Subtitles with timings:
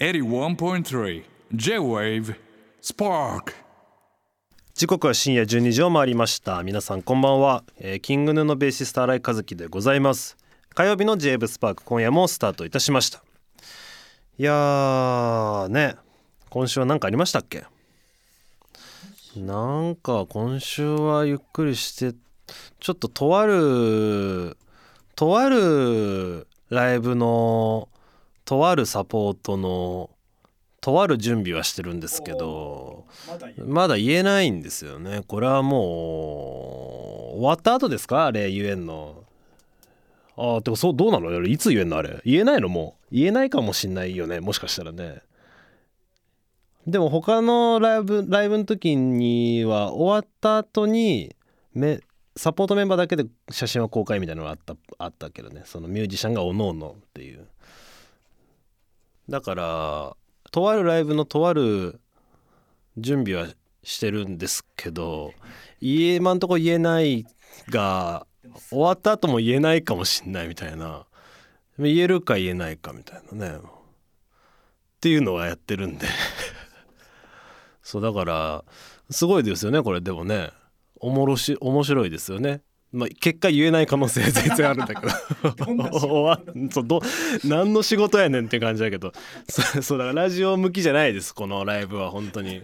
[0.00, 1.22] 81.3
[1.52, 2.34] J-Wave
[2.82, 3.52] Spark.
[4.74, 6.64] 時刻は深夜12時を回りました。
[6.64, 10.36] 皆さんこんばんは、えーキングヌーのベーシスト新井和樹でございます。
[10.74, 13.22] 火曜日の J.Wave スパーク今夜もスタートいたしました。
[14.36, 15.94] いやーね。
[16.50, 17.64] 今週は何かありましたっけ？
[19.36, 22.18] なんか今週はゆっくりして
[22.80, 24.56] ちょっととある
[25.14, 27.88] とあるライブの
[28.44, 30.10] とあるサポートの
[30.80, 33.06] とある準備はしてるんですけど
[33.66, 35.22] まだ言えないんですよね。
[35.26, 38.26] これはもう終わった後ですか？
[38.26, 39.24] あれ言えんの。
[40.36, 41.42] ああてかそうどうなの？
[41.46, 41.96] いつ言えんの？
[41.96, 42.20] あれ。
[42.24, 42.68] 言えないの？
[42.68, 43.14] もう。
[43.16, 44.40] 言えないかもしんないよね。
[44.40, 45.22] もしかしたらね。
[46.86, 51.34] でも他のライブライブの時には終わった後に
[51.72, 52.00] め
[52.36, 55.62] サポートメンバーだけで写真は公開みたいなのがあったあったけどね。
[55.64, 57.46] そのミュージシャンがおのおのっていう。
[59.28, 60.16] だから
[60.50, 62.00] とあるライブのとある
[62.96, 63.48] 準備は
[63.82, 65.32] してるんですけど
[65.80, 67.26] 言え今んとこ言えない
[67.68, 68.26] が
[68.70, 71.06] 終わった後も言えないかもしんないみたいな。
[71.78, 73.58] 言えるか言えないかみたいなね。
[73.58, 73.60] っ
[75.00, 76.06] ていうのはやってるんで。
[77.82, 78.64] そうだから
[79.10, 80.00] すごいですよねこれ。
[80.00, 80.50] でもね
[80.96, 82.62] おもろし面白いですよね。
[82.94, 85.98] まあ、結果言えない可能性全然あるんだけど。
[86.70, 87.00] そうど
[87.44, 89.12] 何の仕事やねんって感じだけど。
[89.48, 91.34] そ そうだからラジオ向きじゃないです。
[91.34, 92.62] このライブは本当に。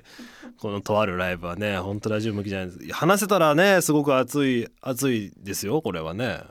[0.59, 1.79] このとあるライブはね。
[1.79, 2.93] 本当ラジオ向きじゃないです。
[2.93, 6.43] 話せたらねすごく熱い熱いですよこれはね。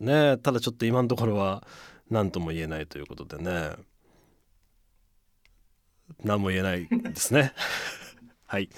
[0.00, 1.64] ねただちょっと今のところは
[2.10, 3.76] 何とも言えないということでね。
[6.24, 7.52] 何も言えないですね。
[8.46, 8.68] はい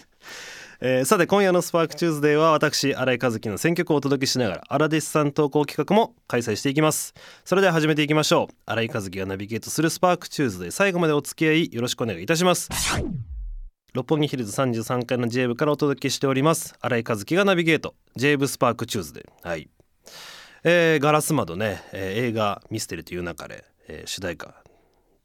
[0.82, 7.12] えーさて今夜の SPARK TUESDAY は私新井和樹の選曲をお届けしながら新弟子さん投稿企画も開催していきます。
[7.44, 8.54] それでは始めていきましょう。
[8.64, 12.70] 新井和樹がナビゲートする SPARK TUESDAY 最後までお付き合いよろしくお願いいたします。
[13.92, 19.68] 六本木ヒルズ33階の J 部からお届けしております新井和樹がナビゲート J-WAVE SPARK TUESDAY はい。
[20.64, 24.54] えーガラス窓ね、えー映画「ミステリーという中で、えー主題歌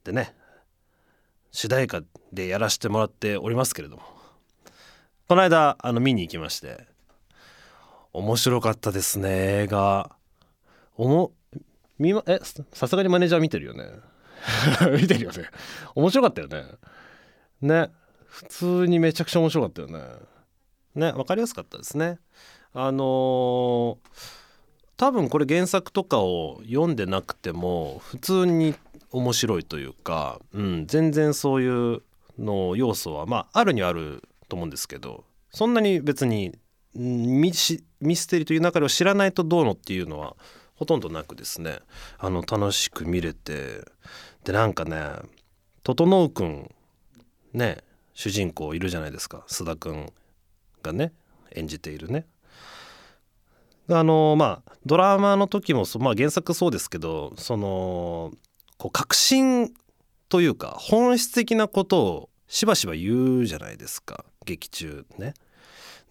[0.03, 0.35] でね
[1.51, 2.01] 主題歌
[2.33, 4.14] でやらせてもらっておりますけれども。
[5.27, 6.85] この間あの見に行きまして
[8.13, 9.29] 面白かったですね
[9.63, 10.11] 映画
[10.97, 11.31] おも
[11.97, 12.39] みまえ
[12.73, 13.85] さすがにマネージャー見てるよね。
[14.99, 15.49] 見てるよね。
[15.95, 16.65] 面白かったよね。
[17.61, 17.91] ね。
[18.27, 20.03] 普通にめちゃくちゃ面白かったよね。
[20.93, 22.19] ねわかりやすかったですね。
[22.73, 23.97] あのー
[24.97, 28.75] 多分これ原作とかを読んでなくても普通に
[29.11, 32.01] 面白いというか、うん、全然そういう
[32.39, 36.57] の要素はまああるにはあると思うんですけどそんなに別に
[36.93, 37.77] ミス
[38.27, 40.35] テリーという中でを知らないとどうのっていうのは
[40.75, 41.79] ほとんどなくですね。
[42.17, 43.85] あの楽しく見れて
[44.43, 45.01] でなんかね
[45.83, 46.69] 整くん
[47.53, 47.77] ね
[48.13, 49.45] 主人公いるじゃないですか。
[49.47, 50.11] 須田くん
[50.83, 51.13] がね
[51.55, 52.25] 演じているね。
[53.89, 58.31] あのまあドラマの時もそ、まあ、原作そうですけどその
[58.77, 59.73] こう確信
[60.27, 64.25] というか本質的なことをしばしば言うじゃないですか。
[64.45, 65.33] 劇中ね。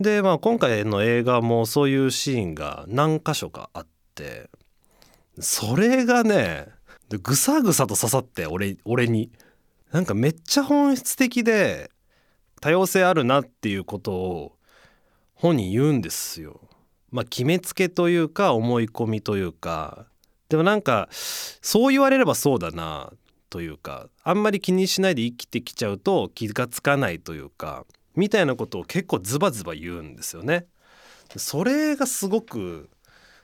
[0.00, 4.50] でまあ今回の映画もそういうシーンが何箇所かあって
[5.38, 6.68] それがね
[7.08, 9.30] ぐさぐさと刺さって俺俺に
[9.92, 11.90] なんかめっちゃ本質的で
[12.60, 14.56] 多様性あるなっていうことを
[15.34, 16.60] 本人言うんですよ。
[17.10, 20.06] まあ決めつけというか思い込みというか
[20.48, 23.12] でもなんかそう言われればそうだな
[23.50, 27.86] というかあんまり気にしないで生きてきちゃうと気がつかないというか
[28.16, 30.66] みたいなことを結構ズバズバ言うんですよね。
[31.36, 32.88] それがすごく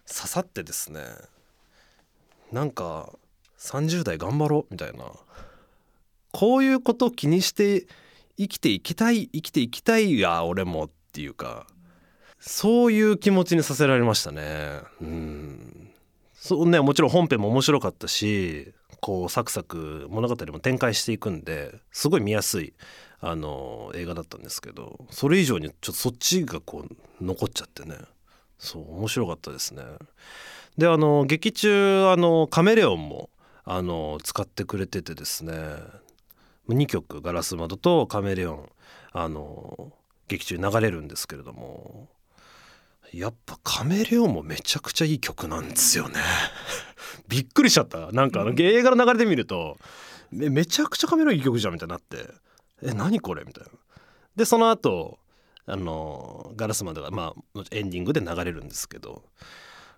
[0.07, 1.03] 刺さってですね
[2.53, 3.13] なんか
[3.59, 5.05] 30代頑張ろうみたいな
[6.33, 7.87] こういうことを気にして
[8.39, 11.67] 生きていきたい生きていきたいや俺もっていうか
[12.39, 14.81] そういう気持ちにさせられましたね。
[15.01, 15.91] うん
[16.35, 22.73] そうねもちろん本編も面白かったしこうサクサク物語も展開していくんですごい見やすい
[23.21, 27.97] あの映画だったんですけどそれ以上にちょっとそっちがこう残っちゃってね。
[28.59, 29.83] そう面白かったですね。
[30.77, 33.31] であの劇中あのカメレオンも
[33.65, 35.55] あの使ってくれててですね。
[36.69, 38.69] 2曲「ガラス窓」と「カメレオン」
[39.13, 39.93] あの
[40.29, 42.09] 劇中に流れるんですけれども。
[43.13, 46.21] やっぱカメレオンもめちゃくちゃいい曲なんですよね。
[47.27, 48.13] びっくりしちゃった。
[48.13, 49.79] なんかあの映画の流れで見ると
[50.31, 52.33] めめちゃくちゃカメレオンいい曲じゃんみたいになって
[52.83, 53.45] え何これ？
[53.45, 53.71] みたいな。
[54.37, 55.19] でその後
[55.67, 59.25] あのガラス窓がまあエンディングで流れるんですけど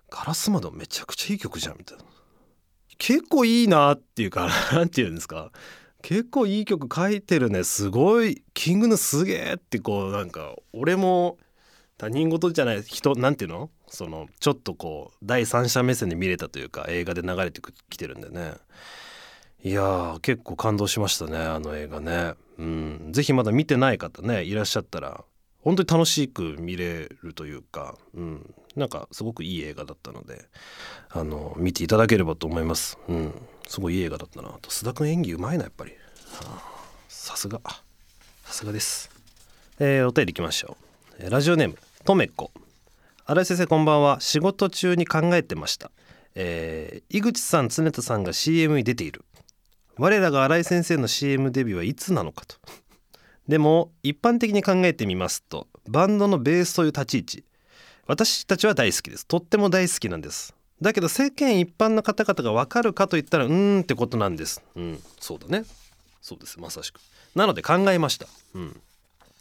[0.09, 2.03] ガラス窓めちゃくちゃいい曲じゃんみたいな。
[2.97, 5.51] 結構いいなっていうか なんて言うんですか。
[6.01, 7.63] 結構いい曲書いてるね。
[7.63, 11.37] すごいキングヌすげえってこうなんか俺も
[11.97, 13.69] 他人事じゃない人なんていうの？
[13.87, 18.55] そのちょっとこう第三者目線で見れたというか映画で流れてきてるんでね。
[19.63, 22.33] いやー結構感動しましたねあの映画ね。
[22.57, 23.09] うん。
[23.11, 25.23] 是非まだ見てない方ねいらっしゃったら
[25.63, 30.45] 本当に楽しく見れるというか、うん、なんかすごくいい映画だったので
[31.09, 33.33] あの見ていただければと思います、うん、
[33.67, 34.69] すごいいい映画だったなと。
[34.69, 35.93] 須田君演技うまいなやっぱり。
[37.07, 37.61] さすが。
[38.43, 39.09] さすがです、
[39.79, 40.77] えー、お便りいきましょ
[41.19, 41.29] う。
[41.29, 42.51] ラジオネームとめっこ。
[43.25, 44.19] 新井先生こんばんは。
[44.19, 45.91] 仕事中に考えてました、
[46.35, 49.23] えー、井口さん常田さんが CM に出ている。
[49.97, 52.57] 我らが新井先生の CM デビューはいつなのかと。
[53.47, 57.43] でも一般的に考えてみますとバンドのベースという立ち位置
[58.07, 59.25] 私たちは大好きです。
[59.25, 60.53] とっても大好きなんです。
[60.81, 64.61] だけど世間一般の方々がわかるかといったらうーんってことなんです。
[64.75, 65.65] うんそうだね。
[66.21, 66.59] そうです。
[66.59, 66.99] まさしく。
[67.35, 68.27] なので考えました。
[68.55, 68.81] うん。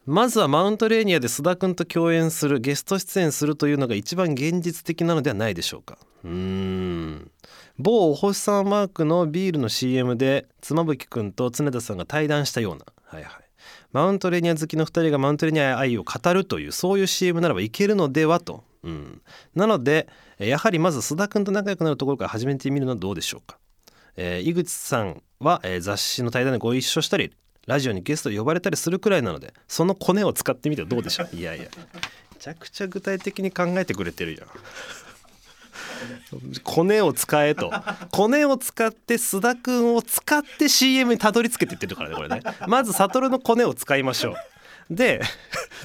[0.04, 5.96] まずはマウントレーニアで須田くんと共演するゲスト出演するというのが一番現実的なのではないでしょうか。
[6.24, 7.30] うーん。
[7.82, 12.86] 某お星さんマークのビールの CM で妻夫木くんと常田さんが対談したような。
[13.04, 13.42] はいはい。
[13.92, 19.20] マウントレニア好きの2人がマウントレニア愛を語るというそういう CM ならばいけるのではと、うん、
[19.54, 20.08] なので
[20.38, 23.58] やはりまず須田くんと仲良くなるところから始めてみるのはどうでしょうか、
[24.16, 27.32] えー、井口さんは、えー、雑誌の対談でご一緒したり
[27.66, 31.36] ラジオにゲスト呼ばれたりするくらいなのでそのコネを使ってみてはどうでしょう。
[31.36, 31.64] いやいや。
[31.64, 34.46] めちゃくちゃ具体的に考えてくれてるよ
[36.62, 37.70] コネを使えと。
[38.10, 42.42] コネを使って須田くんを使って CM にたどり着けて言ってるからねこれね。
[42.68, 44.34] まず悟のコネを使いましょう。
[44.94, 45.20] で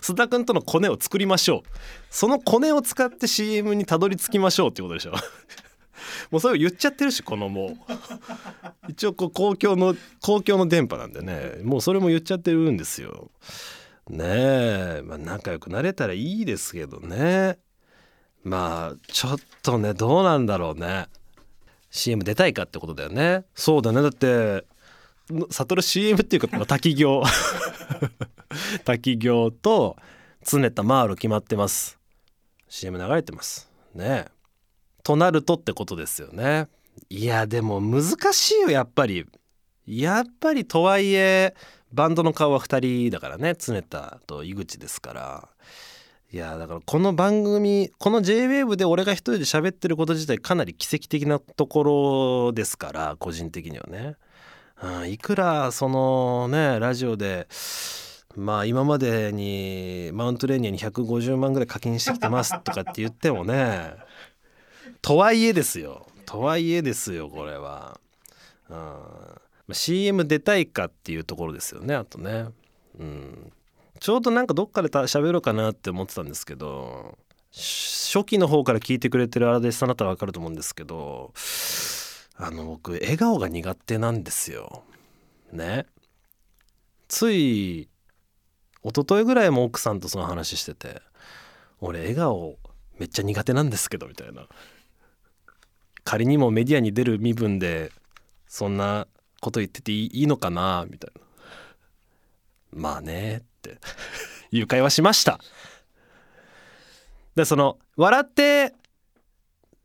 [0.02, 1.70] 須田くんとのコネを作りましょう。
[2.10, 5.14] そのコネを使って CM にたどり着きましょうってことでしょ。
[6.32, 7.76] もうそれを言っちゃってるしこのもう。
[8.90, 11.60] 一応こう公共の公共の電波なんでね。
[11.64, 13.32] もうそれも言っちゃってるんですよ。
[14.10, 17.60] ねえ、まあ、仲良くなれたらいいですけどね。
[18.48, 21.08] まあちょっとねどうなんだろうね。
[21.90, 23.46] CM 出たいかってことだよね。
[23.56, 24.02] そうだね。
[24.02, 24.66] だって
[25.50, 27.24] 悟 CM っていうか滝行。
[28.86, 29.98] 滝行と
[30.46, 32.00] 常田マール決まってます。
[32.70, 33.70] CM 流れてます。
[33.94, 34.26] ね。
[35.04, 36.68] となるとってことですよね。
[37.10, 39.26] いやでも難しいよやっぱり。
[39.86, 41.56] やっぱりとはいえ
[41.94, 45.50] バンドの顔は2人だからね常田と井口ですから。
[46.34, 54.16] いやだからこの番組この JWAVE で俺が一人で喋ってること自体かなり奇跡的なところですから個人的にはね、
[54.84, 57.48] うん、いくらそのねラジオで
[58.36, 63.94] まあ今までにマウントレーニアに150万ぐらい課金してきてますとかって言ってもね
[65.02, 66.08] とはいえですよ。
[66.26, 68.02] とはいえですよこれは、
[68.70, 72.48] うん、CM 出たいかっていうところですよねあとね、
[73.00, 73.54] うん、
[74.00, 77.18] ちょうどなんかどっかで喋ろうかなって思ってたんですけど
[77.52, 81.34] 初期の方から聞いてくれてるあらでさんだったら分かると思うんですけど
[82.36, 84.84] あの僕笑顔が苦手なんですよ。
[85.52, 85.88] ね。
[87.08, 87.90] つい
[88.84, 91.02] 一昨日ぐらいも奥さんとその話してて
[91.82, 92.58] 「俺笑顔
[93.00, 94.48] めっちゃ苦手なんですけど」みたいな。
[96.04, 97.92] 仮にもメディアに出る身分で
[98.48, 99.08] そんな
[99.42, 101.22] こと言ってていいのかなみたいな。
[102.72, 103.44] まあねっ
[104.52, 105.40] いう会話しました。
[107.36, 108.74] でその笑って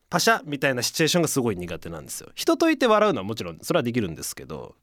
[0.08, 2.30] パシャみたいなシチュエーションがすごい苦手なんですよ。
[2.34, 4.74] 人といて笑うのはもちろんそれはできるんですけど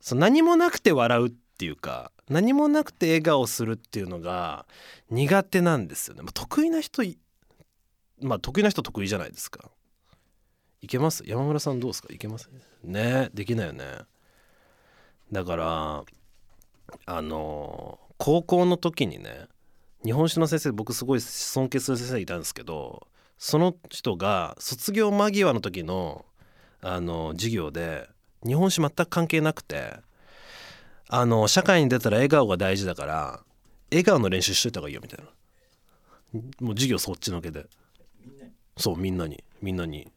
[0.00, 4.66] その何もなくて笑うっていうか何もなくて笑顔するっていうのが
[5.10, 7.02] 苦手なんですよね、まあ、得意な人
[8.20, 9.70] まあ得意な人得意じゃないですか。
[10.82, 11.22] いけます？
[11.26, 12.12] 山村さんどうですか？
[12.12, 12.50] いけます？
[12.82, 13.84] ねできないよね。
[15.32, 16.04] だから
[17.06, 19.46] あの高校の時にね
[20.04, 23.06] 日本史の先生僕すごい尊敬する先生いたんですけど
[23.38, 26.24] その人が卒業間際の時の
[26.80, 28.08] あの授業で
[28.46, 29.94] 日本史全く関係なくて
[31.08, 33.40] あの社会に出たら笑顔が大事だから
[33.90, 35.30] 笑顔の練習しといた方がいいよみたいな。
[36.60, 37.66] もう授業そっちのけで。
[38.76, 40.10] そうみんなにみんなに。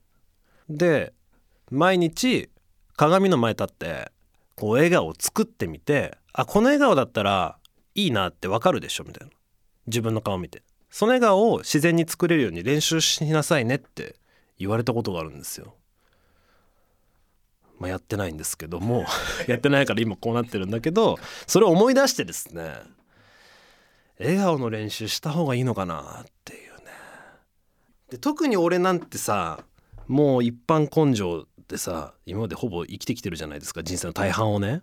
[0.69, 1.13] で
[1.71, 2.49] 毎日
[2.95, 4.11] 鏡の前立って
[4.55, 7.58] こう笑顔を作ってみてあこの笑顔だったら
[8.03, 9.33] いいなってわかるでしょみたいな。
[9.87, 10.63] 自分の顔見て。
[10.89, 14.15] その笑顔を自然に作れるように練習しなさいねって
[14.57, 15.75] 言われたことがあるんですよ。
[17.79, 19.05] まあ、やってないんですけども。
[19.47, 22.75] やってないから今こうなってるんだけどそれを思い出してですね。
[24.19, 26.91] 笑顔の練習した方がいいのかなっていうね。
[28.09, 29.63] で特に俺なんてさ
[30.07, 33.83] もう一般根性でさ今までほぼ生きてきてるじゃないですか。
[33.83, 34.81] 人生の大半をね。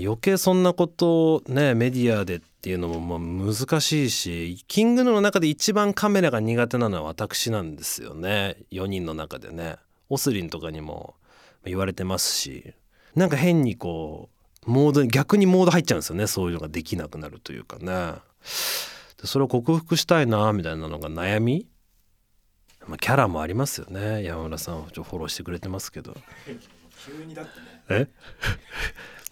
[0.00, 8.56] 余計そんなことをねメディアでっていうのもまあ難しいしキングヌーの中で一番カメラが苦手なのは私なんですよね。
[8.70, 9.76] 4人の中でね。
[10.08, 11.14] オスリンとかにも
[11.64, 12.74] 言われてますし
[13.14, 14.28] なんか変にこ
[14.66, 16.26] うモードに逆にモード入っちゃうんですよね。
[16.26, 18.14] そういうのができなくなるというかね。
[19.20, 21.68] でそれを克服したいなみたいなのが悩み、
[22.86, 24.22] まあ、キャラもありますよね。
[24.22, 26.16] 山村さんちょフォローしてくれてますけど。
[27.04, 27.66] 急にだってね。
[27.88, 28.08] え？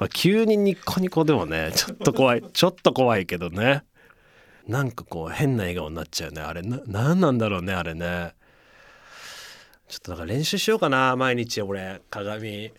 [0.00, 3.84] まあ急にニッコニコでもね ちょっと怖いちょっと怖いけどね。
[4.66, 6.40] なんかこう変な笑顔になっちゃうね。
[6.40, 8.34] あれな何なんだろうねあれね。
[9.88, 12.00] ちょっとだから練習しようかな毎日俺。
[12.08, 12.72] 鏡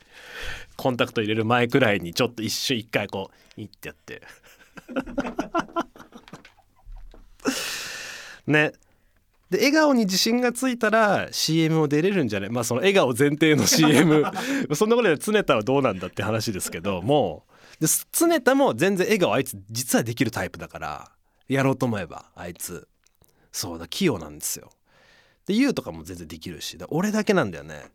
[0.77, 4.23] コンタクト入れる前くらいにちょっと一瞬一回こういってやって。
[8.47, 8.71] ね。
[9.51, 12.49] で笑顔に自信がついたら CM を出れるんじゃない？
[12.49, 14.23] まあその笑顔前提の CM
[14.73, 17.45] そんなことで常田はどうなんだって話ですけども。
[17.79, 21.11] で常田も全然笑顔あいつ実はできるタイプだから
[21.47, 22.87] やろうと思えばあいつ。
[23.51, 24.69] そうだ器用なんですよ。
[25.45, 27.91] で YOU とかも全然できるしだ俺だけなんだよね。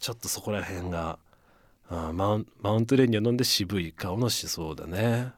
[0.00, 1.18] ちょっとそこら辺が
[1.90, 5.32] あマウンマウントレーニア飲んで渋い顔のしそうだね。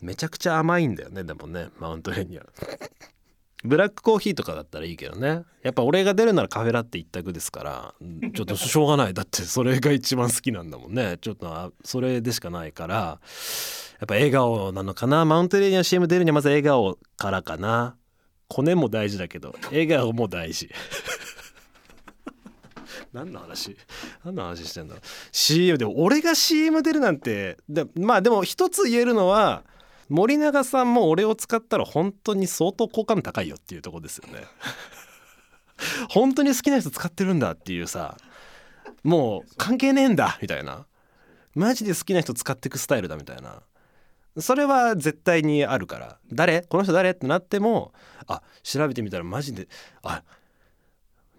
[0.00, 2.42] めちゃくちゃ甘いんだよねでもねマウントレーニア
[3.64, 5.44] ブラックコーヒーとかだったらいいけどね。
[5.62, 7.94] やっぱ俺が出るならカフェラテ一択ですから。
[8.34, 9.14] ちょっとしょうがない。
[9.14, 11.16] だってそれが一番好きなんだもんね。
[11.18, 12.94] ちょっとそれでしかないから。
[12.94, 13.18] や
[14.04, 15.24] っぱ笑顔なのかな。
[15.24, 17.96] マウントレーニア CM 出るにはまず笑顔からかな。
[18.48, 20.68] コネも大事だけど笑顔も大事。
[23.14, 23.78] 何の話？
[24.24, 25.02] 何の話してんだろう。
[25.32, 29.64] CM で俺が CM 出るなんてでまあでも一つ言えるのは
[30.08, 34.44] 森永さんも俺を使ったら本当に相当好感高いよっていうとこですよね。
[36.08, 38.16] 本当に好きな人使ってるんだっていうさ
[39.02, 40.86] もう関係ねえんだみたいな。
[41.54, 43.62] マジで好きな人使ってくスタイルだみたいな。
[44.38, 46.18] それは絶対にあるから。
[46.32, 46.62] 誰？
[46.62, 47.10] この人誰？
[47.10, 47.92] ってなっても
[48.26, 49.68] あ調べてみたらマジで
[50.02, 50.22] あ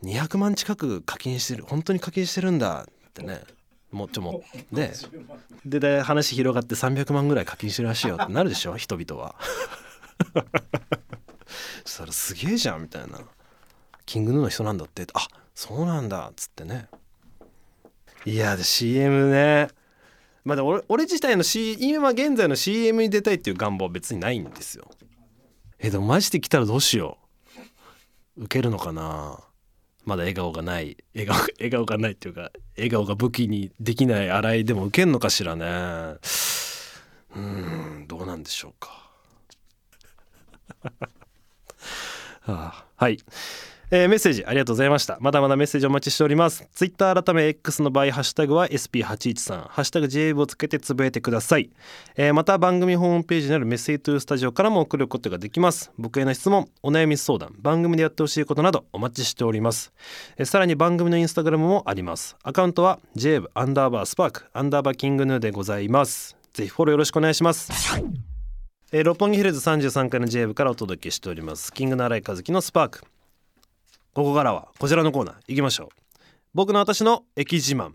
[0.03, 3.41] 200万近く課金してる本当に課金してるんだってね。
[3.95, 4.91] もうちょもで
[5.65, 9.35] でで話広がって300万ぐらい課金してるらしいよってなるでしょ 人々は。
[11.85, 13.21] そしたらすげえじゃんみたいな。
[14.05, 15.07] キングヌーの人なんだって。
[15.13, 16.89] あそうなんだっつってね。
[18.25, 19.69] いやで CM ね。
[20.43, 24.91] まあで俺俺自体の、C、今現在の CM に出たいっていう願望は別にないんですよ。
[25.79, 27.17] えでもマジで来たらどうしよ
[28.37, 28.43] う。
[28.43, 29.39] 受けるのかな
[30.05, 36.17] まだ笑顔がない笑顔笑顔がないっていうか笑顔が武器にできない洗いでも受けんのかしらね。
[37.35, 39.11] うんどうなんでしょうか。
[42.41, 43.17] はあ、はい。
[43.91, 45.17] えー、メッセージありがとうございました。
[45.21, 46.67] まだまだメッセージお待ちしております。
[46.73, 51.69] ツイッター改め X の場合ハッシュタグは SP813 ハッシュタグ JAV をつけてつぶやいてください、
[52.15, 55.91] えー、また番組ホームページにあるメッセージトゥースタジオからも送ることができます。
[55.97, 59.93] 僕への質問お悩み相談番組でやってほしいことなどお待ちしております、
[60.37, 62.35] えー、さらに番組のインスタグラムもあります。
[62.43, 66.35] アカウントは JAV アンダーバースパークアンダーバーキングヌーでございます。
[66.53, 67.71] ぜひフォローよろしくお願いします。
[68.91, 71.73] えー、六本木ヒルズ33階の JAV からお届けしております。
[71.73, 73.14] キングの新井和樹のスパーク。
[74.15, 75.87] ここからはこちらのコーナー行きましょう。
[76.53, 77.91] 僕の私の駅自慢。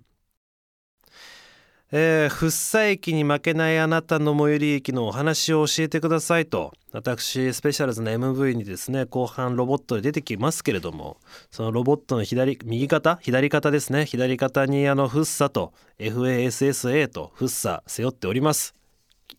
[1.93, 11.17] えー、福生駅に負けないあなたの最寄り駅のお話を教えてくださいと私スペシャルズの MV にですね後半ロボットで出てきますけれども
[11.51, 13.19] そのロボットの左右肩？
[13.23, 14.05] 左肩ですね。
[14.05, 18.75] 左肩にあのフッサと FASSA とフッサ背負っております。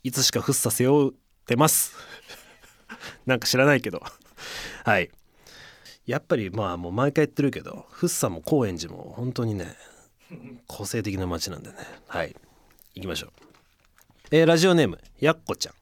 [0.03, 1.13] いつしかフッサ背負っ
[1.45, 1.95] てます。
[3.27, 4.01] なんか知らないけど。
[4.83, 5.11] はい。
[6.11, 9.77] やっぱりまあもう毎回言ってるけど福生も高円寺も本当にね
[10.67, 11.77] 個性的な街なんでね。
[12.07, 12.35] はい。
[12.95, 13.29] 行きましょう。
[14.31, 15.73] えー、ラジオネームやっこちゃん。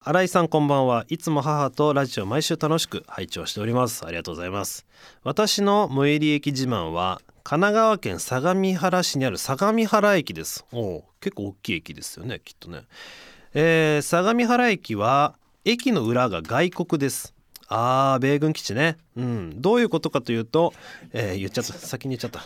[0.00, 1.04] 新井さんこんばんは。
[1.08, 4.06] いつも母とラジオ毎週楽しく拝聴しております。
[4.06, 4.86] ありがとうございます。
[5.24, 10.64] 私の最寄り駅自慢は神奈川県相模原市にある相模原駅です。
[10.72, 12.84] お結構大きい駅ですよねきっとね。
[13.52, 15.36] えー、相模原駅は
[15.66, 17.33] 駅の裏が外国です。
[17.74, 18.96] あー米軍基地ね。
[19.16, 19.60] うん。
[19.60, 20.72] どういうことかというと、
[21.12, 21.72] えー、言っちゃった。
[21.72, 22.44] 先に言っちゃった。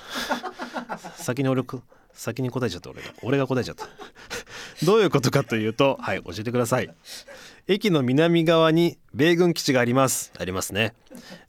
[1.22, 1.62] 先に俺
[2.14, 3.08] 先に答えちゃった俺が。
[3.22, 3.86] 俺が答えちゃった。
[4.86, 6.88] どういうことかというとはい教えてください。
[7.66, 10.32] 駅の南側に米軍基地があります。
[10.38, 10.94] ありますね。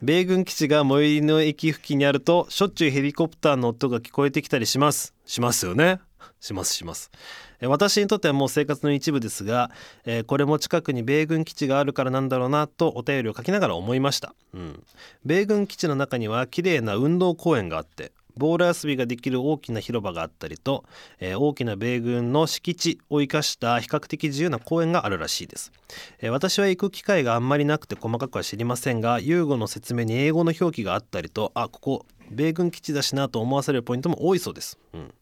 [0.02, 5.14] 米軍基地が最寄りの駅付近にあるとしょっちゅうヘリコプターの音が聞こえてきたりします。
[5.26, 6.00] しますよね。
[6.42, 7.12] しますします
[7.62, 9.72] 私にとってはもう生活の一部ですが、
[10.06, 14.84] えー、これも近くに米軍基地があるからなんだろうなとお便りを書きながら思いました、うん、
[15.26, 20.86] 米軍基地の中には綺麗な運動公園があってボール遊びができる大きな広場があったりと、
[21.20, 25.72] えー大きな米軍の敷地を生かした比較的自由な公園があるらしいです、
[26.20, 35.14] えー私は行く機会があんまりなくて細かくは知りませんが遊具の説明に英語の表記があったりとあここ米軍基地だしなと思わせるポイントも多いそうです、うん。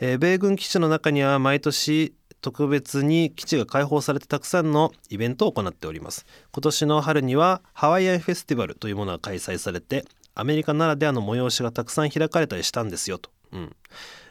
[0.00, 6.24] えー米軍基地の中には毎年特別に基地が開放されてたくさんのイベントを行っております。
[6.52, 13.76] 今年の春にはハワイアンフェスティバルというものが開催されてアメリカならではの催しがたくさん開かれたりしたんですよと、うん。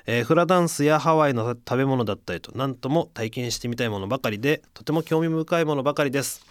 [0.05, 6.45] えーフラダンスやハワイの食べ物だったりと何とも体験してみたいものばかりでとても興味深いものばかりです。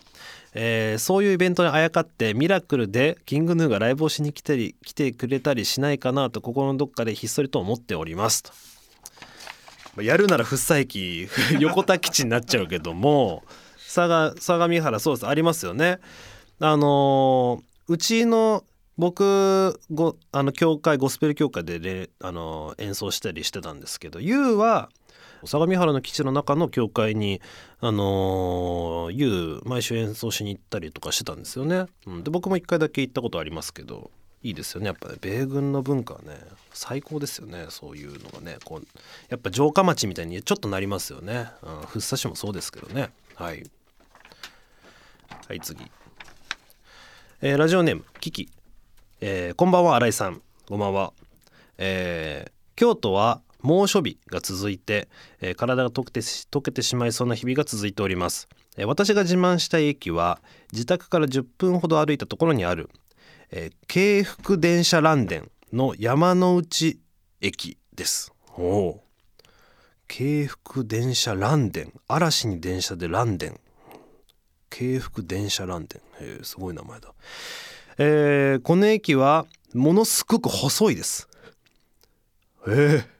[0.52, 8.52] えーそういうイベントにあやかってミラクルでキングヌーがライブをしに来たり来てくれたりしないかなと心のどっかでひっそりと思っておりますと。
[9.96, 13.42] まあやるなら福生駅横田基地になっちゃうけども
[13.78, 15.98] 相が相模原そうですありますよね。
[16.60, 18.64] あのーうちの
[18.98, 24.90] 僕ごあの教会ゴスペル教会でれ、あのー演奏したりしてたんですけど YOU は
[25.44, 27.40] 相模原の基地の中の教会に
[27.80, 34.10] あのー、YOU 毎週演奏しに行ったりとかしてたんですよね、うん、で僕も一回だけ行ったことありますけど。
[34.42, 34.86] いいですよね。
[34.86, 36.38] やっぱね米軍の文化はね
[36.72, 37.66] 最高ですよね。
[37.70, 38.58] そういうのがね。
[38.64, 38.86] こう
[39.28, 43.10] やっぱ城下町みたいにちょっとなりますよね、うん、福生市もそうですけどね。
[43.34, 43.64] はい。
[45.48, 45.90] はい次。
[47.42, 48.48] えーラジオネームキキ、
[49.20, 50.42] えーこんばんは新井さん。
[50.68, 51.12] こんばんは、
[51.78, 55.08] えー京都は猛暑日が続いて、
[55.40, 60.40] えー体が溶けてし溶けてしまいそうな日々が続いております、えー私が自慢したい駅は
[60.72, 62.90] 自宅から10分ほど歩いたところにある、
[63.50, 66.98] えー京福電車蘭電の山の内
[67.40, 68.32] 駅です。
[68.56, 69.04] おお
[70.08, 71.92] 京福電車蘭電。
[72.08, 73.58] 嵐に電車で蘭電。
[74.70, 76.00] 京福電車蘭電。
[76.20, 77.12] へえすごい名前だ。
[77.98, 81.28] えーこの駅はものすごく細いです。
[82.68, 83.16] ええ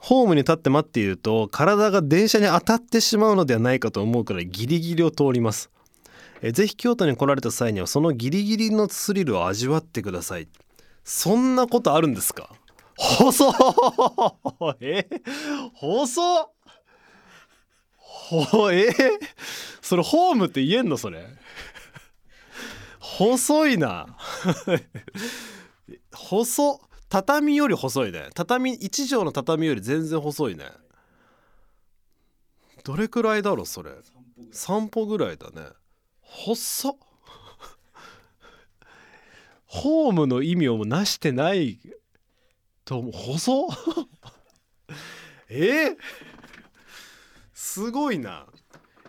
[0.00, 5.68] ホームに立って待っていると体が電車に当たってしまうのではないかと思うくらいギリギリを通ります
[6.42, 10.48] えーぜひ京都に来られた際にはそのギリギリのスリルを味わってください。
[11.04, 12.50] そんなことあるんですか？
[12.96, 13.54] 細っ！
[14.80, 15.08] え？
[15.74, 16.50] 細っ！
[17.96, 18.88] ほえ？
[19.80, 21.26] それホームって言えんのそれ？
[22.98, 24.16] 細いな。
[26.12, 28.30] 細畳より細いね。
[28.34, 30.64] 畳1畳の畳より全然細いね。
[32.82, 33.92] どれくらいだろそれ？
[34.50, 35.68] 散歩ぐらいだね。
[36.36, 36.96] 細っ。
[39.64, 41.78] ホームの意味をなしてない
[42.84, 43.12] と思う。
[43.12, 43.70] 細っ。
[45.48, 45.88] え？
[45.88, 45.96] ー
[47.54, 48.46] すごいな。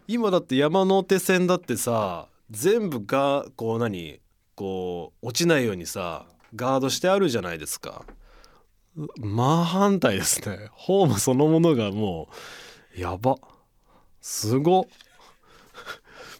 [0.08, 4.22] 今だって山手線だってさ全部がこう何？
[4.56, 8.06] こう落ちないようにさガードしてあるじゃないですか。
[9.20, 10.70] 真反対ですね。
[10.72, 12.30] ホームそのものがも
[12.98, 13.36] うやば。
[14.22, 14.88] すご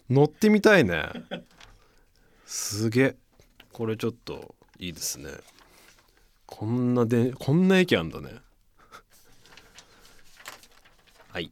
[0.10, 1.10] 乗ってみたいね。
[2.46, 3.16] すげえ。
[3.74, 5.32] これちょっといいですね。
[6.46, 8.30] こんなでこんな駅あんだね。
[11.30, 11.52] はい。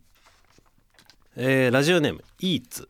[1.36, 2.90] えーラジオネームイーツ。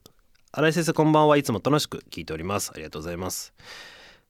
[0.52, 1.36] 新井先生こんばんは。
[1.38, 2.72] いつも楽しく聞いております。
[2.74, 3.54] ありがとうございます。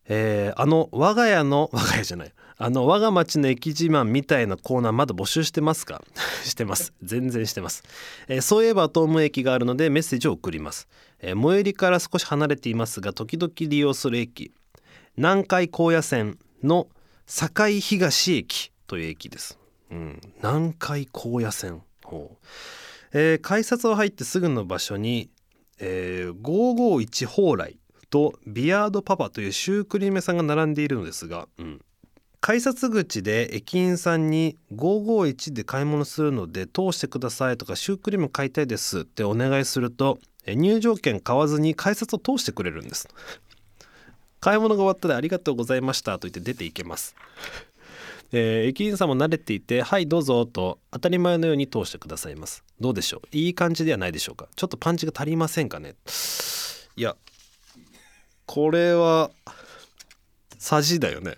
[0.08, 6.02] えーあの我が家の 我が家じゃないあの我が町の駅自慢みたいなコーナーまだ募集してますか？
[6.46, 6.94] してます。
[7.04, 7.84] 全然してます、
[8.28, 10.88] えーそういえば東武駅があるのでメッセージを送ります、
[11.20, 14.52] えー最寄りから少し離れていますが時々利用する駅。
[15.18, 16.88] 南海高野線の
[17.26, 19.58] 堺東駅という駅です、
[19.90, 21.82] うん、南海高野線。
[22.04, 22.48] ほう、
[23.14, 25.30] えー改札を入ってすぐの場所に、
[25.80, 27.78] えー551蓬莱
[28.10, 31.82] とビアードパパというシュークリーム屋さんが並んでいるのですが、うん、
[32.46, 43.08] 改札口で駅員さんに551で買い物するので通してくださいとかシュークリーム買いたいですってお願いするとえ入場券買わずに改札を通してくれるんです。
[44.40, 47.16] 買い物が終わったらありがとうございましたと言って出ていけます。
[48.32, 53.36] えー駅員さんも慣れていて「はいどうぞ」と当たり前のように通してくださいますどうでしょう？
[53.36, 55.96] いい感じではないでしょうかちょっとパンチが足りませんかね？
[56.96, 57.16] いや
[58.46, 59.32] これは
[60.60, 61.38] さじだよね。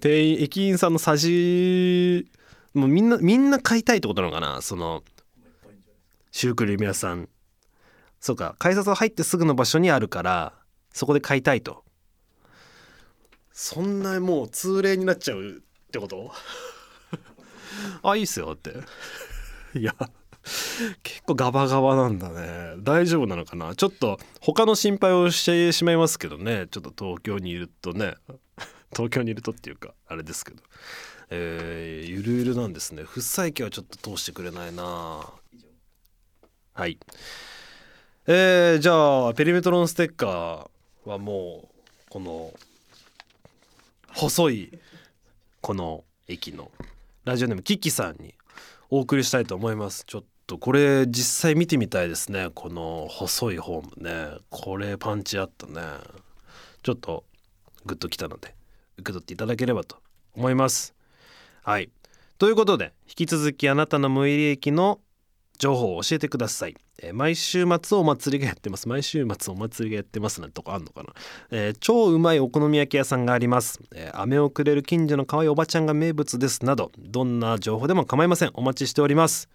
[0.00, 2.30] 店員駅員さんのさじ
[2.74, 4.62] もうみんなみんな買いたいってことなのかな？
[4.62, 5.02] その
[6.30, 7.28] シュークリーム屋さん。
[8.20, 10.52] そうか改札を入ってすぐの場所にあるから
[10.92, 11.84] そこで買いたいと。
[13.52, 16.30] そんなもう通例になっちゃうってこと？
[18.02, 18.74] あいいっすよって。
[19.78, 19.94] いや
[21.02, 22.74] 結構ガバガバなんだね。
[22.78, 23.74] 大丈夫なのかな？
[23.74, 26.66] ちょっと他の心配をしてしまいますけどね。
[26.70, 28.14] ちょっと東京にいるとね。
[28.92, 30.62] 東京にいるとっていうかあれですけど。
[31.30, 33.04] えー、ゆるゆるなんですね。
[33.04, 35.20] 不細工はちょっと通してくれないな。
[36.74, 36.98] はい。
[38.26, 42.52] えー、じゃあペリメトロンステッカーはもうこの
[44.08, 44.78] 細い
[45.60, 46.70] この駅の
[47.24, 48.34] ラジオネームキキさんに
[48.88, 50.04] お送りしたいと思います。
[50.04, 52.50] ちょっとこれ実際見てみたいですね。
[52.52, 54.38] この細いホームね。
[54.50, 55.80] これパンチあったね。
[56.82, 57.24] ちょっと
[57.86, 58.59] グッときたので。
[59.00, 59.96] 受け取っていただければと
[60.34, 60.94] 思います。
[61.62, 61.90] はい。
[62.38, 65.00] ということで引き続きあなたの最寄り駅の
[65.58, 68.88] 情報を教えてください、えー毎週末お祭りがやってます。
[68.88, 71.12] 毎週末お祭りがやってますなんてとこあんのかな、
[71.50, 78.50] えー超うまいお好み焼き屋さんがあります、えー飴をくれる近所の可愛いおばちゃんが名物ですなどどんな情報でも構いません。
[78.54, 79.50] お待ちしております。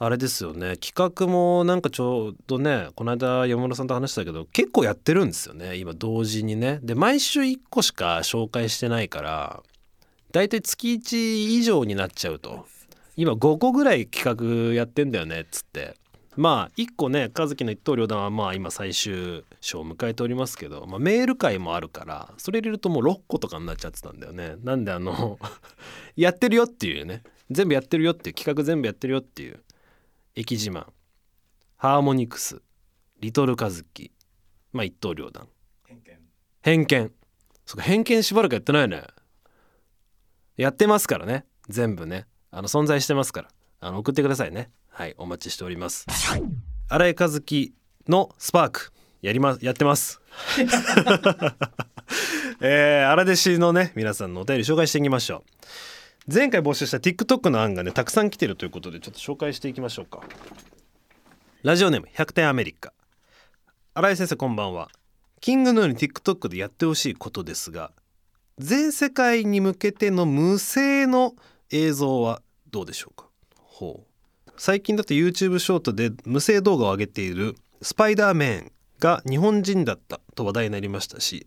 [0.00, 0.76] あれですよね。
[0.76, 5.76] 企画もなんかちょうどねこの間山村さんと話したけど結構やってるんですよね。
[5.76, 6.78] 今同時にね。
[6.82, 9.62] で毎週1個しか紹介してないから
[10.30, 12.66] だいたい月1以上になっちゃうと。
[13.16, 15.96] 今5個ぐらい企画やってんだよねっつって。
[16.36, 24.54] まあ1個ね和樹の一刀両断はまあ今最終章を迎えておりますけど、まあ、メール会もあるからそれ入れるともう6個とかになっちゃってたんだよね。
[24.62, 25.40] なんであの
[26.14, 27.24] やってるよっていうね。
[27.50, 29.60] 全部やってるよっていう企画全部やってるよっていう。
[30.38, 30.86] 駅自慢。
[31.78, 32.62] ハーモニクス。
[33.18, 34.12] リトルカズキ。
[34.72, 35.48] まあ一刀両断。
[36.62, 37.12] 偏見。
[37.66, 39.02] そっか偏見しばらくやってないね。
[40.56, 41.44] やってますからね。
[41.68, 42.28] 全部ね。
[42.52, 43.48] あの存在してますから。
[43.80, 44.70] あの送ってくださいね。
[44.88, 46.06] はいお待ちしております。
[46.88, 47.74] 新井和樹
[48.06, 48.92] のスパーク。
[49.22, 50.20] やりますやってます。
[52.60, 55.42] えー、荒弟子のね皆さんのお便り紹介していきましょう
[56.30, 60.20] 前回募集した TikTok の案がねたくさん来てるということでちょっと紹介していきましょうか。
[61.62, 62.92] ラジオネーム100点アメリカ。
[63.94, 64.90] 新井先生こんばんは。
[65.40, 67.92] キングのように TikTok でやってほしいことですが
[68.58, 71.32] 全世界に向けての無声の
[71.70, 73.26] 映像はどうでしょうか？
[73.56, 74.50] ほう。
[74.58, 81.46] 最近だと YouTube ショートで無声動画を上げているスパイダーメンが日本人だったと話題になりましたし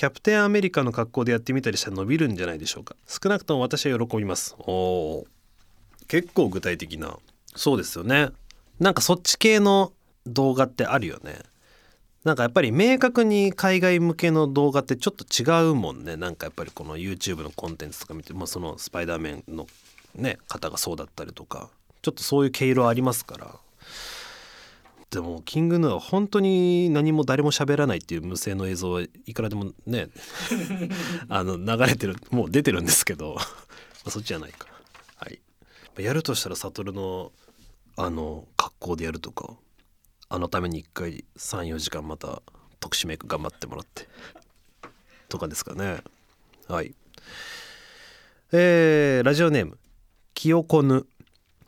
[0.00, 2.96] キャプテンアメリカの格好でやってみたりしたら伸びるんじゃないでしょうか。
[3.06, 4.56] 少なくとも私は喜びます。
[4.60, 5.26] おー。
[6.08, 7.18] 結構具体的な。
[7.54, 8.30] そうですよね。
[8.78, 9.92] なんかそっち系の
[10.26, 11.40] 動画ってあるよね。
[12.24, 16.16] なんかやっぱり明確に海外向けの動画ってちょっと違うもんね。
[16.16, 19.66] なんかやっぱりこの YouTube のコンテンツとか見て、まあ、そのスパイダーメンの
[20.14, 21.68] ね方がそうだったりとか。
[22.00, 23.54] ちょっとそういう毛色ありますから。
[25.10, 30.08] でもキングヌーは本当に何も誰も喋らないっていう無声の映像はいくらでもね
[31.28, 33.42] あの流れてるもう出てるんですけど ま
[34.06, 34.68] あそっちじゃないか。
[35.16, 35.40] はい。
[35.98, 37.32] やるとしたら悟の
[37.96, 39.56] あの格好でやるとか
[40.28, 42.40] あのために一回34時間また
[42.78, 44.08] 特殊メイク頑張ってもらって。
[45.28, 46.02] とかですかね。
[46.68, 46.94] はい。
[48.52, 49.78] えー、ラジオネーム
[50.34, 51.06] きよこぬ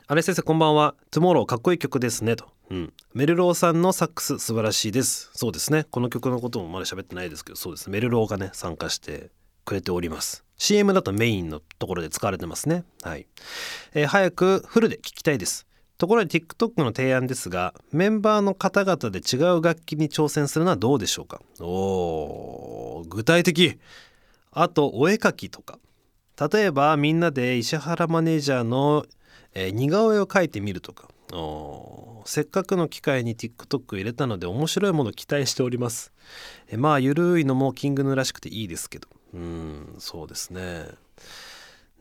[0.07, 5.29] あれ先生こんばんは「Tomorrow かっこいい曲ですね」と、うん、 MELRAW さんのサックス素晴らしいです。
[5.33, 5.85] そうですね。
[5.91, 7.89] この曲のこともまだ喋ってないですけどそうです。
[7.89, 9.31] MELRAW がね参加して
[9.65, 10.43] くれております。
[10.57, 12.83] CM だとメインのところで使われてますね。
[13.01, 13.27] はい、
[13.93, 15.67] えー早くフルで聴きたいです。
[15.97, 21.41] ところで TikTok の提案ですがメンバーの方々で違う楽器に挑戦するのはどうでしょうか？
[21.59, 23.77] おー具体的。
[24.51, 25.79] あとお絵描きとか。
[26.51, 29.05] 例えばみんなで石原マネージャーの、
[29.53, 31.09] えー似顔絵を描いてみるとか。
[31.31, 32.02] おー。
[32.25, 36.11] せっかくの機会に TikTok 入れたので面白いもの期待しております。
[36.69, 39.07] えまあゆるいのもキングヌーらしくていいですけど。
[39.33, 40.87] うんそうですね。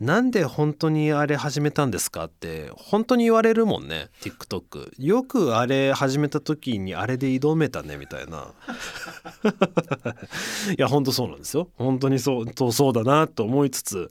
[0.01, 8.53] なんで本当にあれ始めたんですかって本当に言われるもんね TikTok よくあれ始めた時にあれで挑めたねみたいな。
[10.77, 11.69] いや本当そうなんですよ。
[11.77, 14.11] 本当にそうそうそうだなと思いつつ。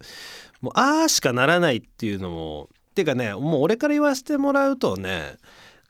[0.61, 5.37] もうああしかならないっていうのもてかねもう俺から言わせてもらうとね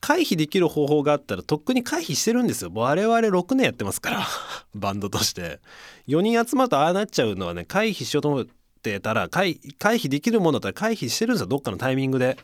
[0.01, 2.71] 回避できる方法があったらとっくに回避してるんですよ。
[2.73, 4.27] 我々6年やってますから
[4.73, 5.59] バンドとして。
[6.07, 8.45] 4人集まるとああなっちゃうのはね回避しようと思っ
[8.81, 11.47] てたら回回避できるものだったら回避してるんですよ。
[11.47, 12.37] どっかのタイミングで。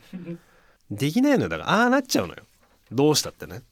[0.91, 1.49] できないのよ。
[1.49, 2.43] だからああなっちゃうのよ。
[2.91, 3.63] どうしたってね。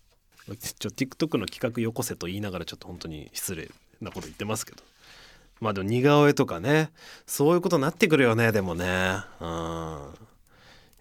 [0.48, 3.70] ちょ TikTok の企画よこせと言いながらちょっと本当に失礼
[4.02, 4.84] なこと言ってますけど。
[5.62, 6.92] まあでも似顔絵とかね。
[7.28, 9.20] そういうことになってくるよねでもね。
[9.40, 10.14] うん。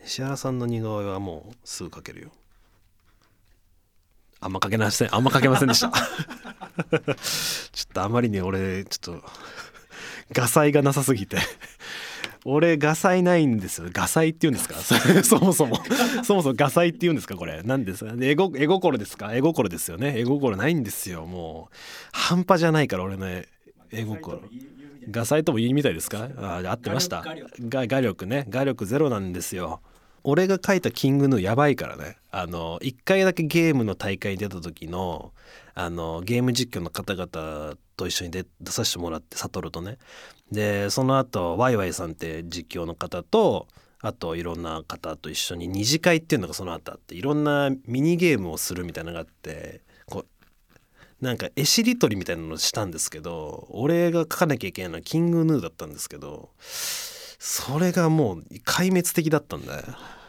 [0.04, 2.30] 石原さんの似顔絵はもうすぐ描けるよ
[4.44, 5.90] あんま描けませんあんま描けませんでした。
[5.90, 5.96] ちょ
[7.00, 9.24] っとあまりに俺ちょっと
[10.32, 11.38] 画才がなさすぎて。
[12.44, 13.88] 俺画才ないんですよ。
[13.90, 14.74] 画才って言うんですか？
[15.24, 15.80] そもそも。
[16.24, 17.36] そもそも画才って言うんですか？
[17.36, 17.62] これ。
[17.64, 18.12] 何ですか？
[18.18, 19.34] 絵心ですか？
[19.34, 20.18] 絵心ですよね。
[20.20, 21.24] 絵心ないんですよ。
[21.24, 21.76] もう
[22.12, 23.46] 半端じゃないから俺の絵
[23.90, 24.42] 心
[25.10, 26.28] ガサイとも言いみたいですか？
[26.36, 27.24] あ合ってました。
[27.60, 28.44] 画力ね。
[28.50, 29.80] 画力ゼロなんですよ。
[30.24, 32.16] 俺が書いたキングヌーやばいからね。
[32.30, 35.32] あの一回だけゲームの大会に出た時の
[35.74, 39.98] あのゲーム実況の方々と一緒に出出させてもらって悟とね。
[40.50, 43.68] でその後ワイワイさんって実況の方と
[44.00, 50.24] あといろんな方と一緒に二次会っていうのがその後あっていろんなミニゲームをするみたいなのがあってこ
[51.22, 59.82] うなんか絵しりとりみたいなのをしたんですけど俺が書かなきゃいけないのはキングヌーだったんですけどそれがもう壊滅的だったんだよ。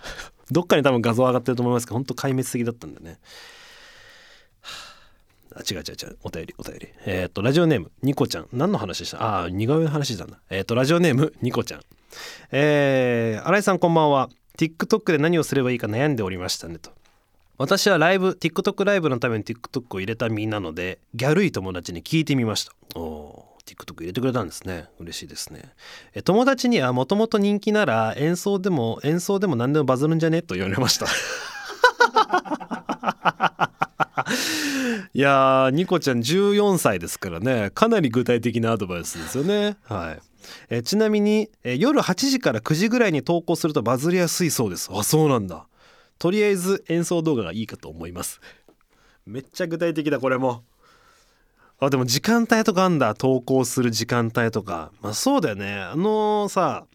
[0.52, 3.20] どっかに多分画像上がってると思いますけど本当壊滅的だったんだね。
[5.56, 5.62] あ。
[5.70, 6.18] 違う違う違う。
[6.24, 6.90] お便りお便り。
[7.06, 8.48] えっ、とラジオネームニコちゃん。
[8.52, 9.22] 何の話でした？
[9.24, 11.82] ああ似顔絵の話したんだえっ、とラジオネームニコちゃん。
[12.52, 14.30] えー、新井さんこんばんは。
[14.58, 16.92] TikTok で何をすればいいか悩んでおりましたねと。
[17.58, 22.74] 私はライブ TikTok ライブのために TikTok を入れた身なのでギャルい友達に聞いてみました。
[23.00, 23.45] おー。
[23.66, 24.88] TikTok 入れてくれたんですね。
[25.00, 25.74] 嬉しいですね。
[26.14, 30.42] え友達にはもともと人気なら演奏でも演奏でも何でもバズるんじゃね？
[30.42, 31.08] と言われました。
[35.14, 37.72] いやーニコちゃん14歳ですからね。
[37.74, 39.78] かなり具体的なアドバイスですよね。
[39.84, 40.20] はい。
[40.70, 44.90] えちなみにえ夜8時から9時ぐらいに投稿するとバズりやすいそうです。
[44.92, 45.68] あそうなんだ。
[46.20, 48.40] とりあえず演奏動画がいいかと思います。
[49.26, 50.64] めっちゃ具体的だこれも。
[51.80, 54.92] あでも時間帯とかあんだ投稿する時間帯とか。
[55.02, 55.76] まあそうだよね。
[55.76, 56.86] あのさ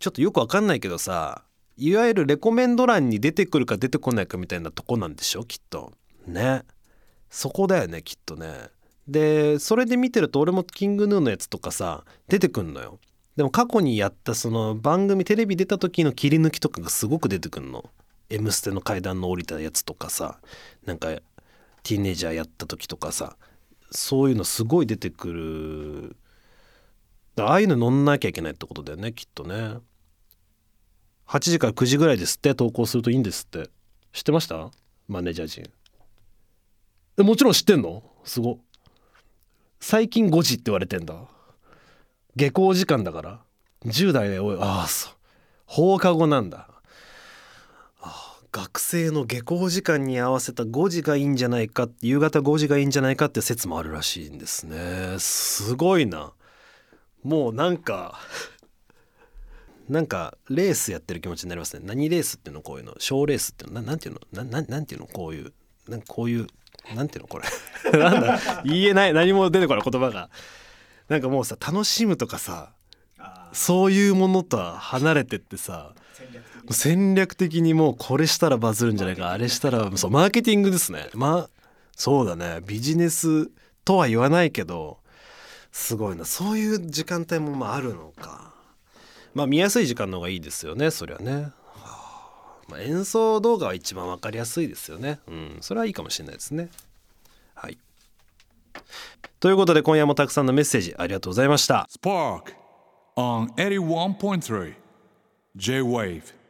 [0.00, 1.44] ちょっとよくわかんないけどさ
[1.76, 5.44] いわゆるレコメンド欄に出てくるか出てこないかみたいなとこなんでしょ？
[5.44, 5.92] きっと。
[6.26, 6.62] ね。
[7.30, 8.68] そこだよねきっとね。
[9.06, 12.98] でそれで見てると俺もキングヌーのやつとかさ出てくんのよ。
[13.36, 17.84] でも過去にやったその番組テレビ出た時の切り抜きとかがすごく出てくんの
[18.30, 20.38] 「M ステ」の階段の降りたやつとかさ
[20.84, 23.36] なんかティーネイジャーやった時とかさ。
[23.90, 26.16] そういうのすごい出てくる。
[27.36, 29.78] ああいうの乗んなきゃいけないってことだよねきっとね。
[31.26, 33.70] 8時から9時ぐらいですって投稿するといいんですって。
[34.12, 34.70] 知ってました？
[35.08, 35.64] マネージャー陣。
[37.18, 38.02] えもちろん知ってんの？
[38.24, 38.58] すご。
[39.80, 41.14] 最近5時って言われてんだ。
[42.36, 43.40] 下校時間だから。
[43.84, 44.58] 10代でおい。
[44.60, 45.12] ああそう。
[45.66, 46.68] 放課後なんだ。
[48.54, 55.18] 学生の下校時間に合わせた5時がいいんじゃないか夕方5時がいいんじゃないかって説もあるらしいんですね。
[55.18, 56.32] すごいな。
[57.24, 58.16] もうなんか
[59.88, 61.82] なんかレースやってる気持ちになりますね。
[61.84, 62.94] 何レースっていうのこういうの。
[63.00, 63.82] 小レースっていうの。
[63.82, 64.20] ななんていうの？
[64.32, 65.08] なななんていうの？
[65.08, 65.52] こういう
[65.88, 66.46] なんかこういう
[66.94, 67.26] なんていうの？
[67.26, 67.44] これ。
[67.98, 68.62] なんだ。
[68.64, 69.12] 言えない。
[69.12, 70.30] 何も出てこない言葉が。
[71.08, 72.70] なんかもうさ楽しむとかさ
[73.52, 79.30] そういうものとは離れてってさ戦略戦略的にもうこれしたらバズるんじゃないか。
[79.30, 81.08] あれしたらそうマーケティングですね。
[81.14, 81.50] まあ
[81.96, 82.60] そうだね。
[82.66, 83.50] ビジネス
[83.84, 84.98] とは言わないけど
[85.72, 86.24] すごいな。
[86.24, 88.54] そういう時間帯もまああるのか。
[89.34, 92.62] まあ見やすい時間の方がいいですよねそりゃね、はあ。
[92.68, 95.18] まあ、演奏動画は一番わかりやすいですよね。
[95.26, 95.56] うん。
[95.60, 96.70] それはいいかもしれないですね。
[97.54, 97.78] はい。
[99.40, 101.88] ということで今夜もたくさんのメッセージありがとうございました。
[101.90, 102.54] Spark
[103.16, 104.74] on 81.3
[105.56, 106.43] J Wave.